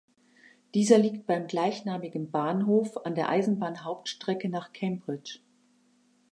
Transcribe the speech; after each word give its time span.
Dieser 0.73 0.97
liegt 0.97 1.27
beim 1.27 1.45
gleichnamigen 1.45 2.31
Bahnhof 2.31 3.05
an 3.05 3.13
der 3.13 3.29
Eisenbahnhauptstrecke 3.29 4.49
nach 4.49 4.73
Cambridge. 4.73 5.41